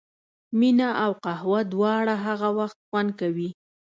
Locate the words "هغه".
2.25-2.49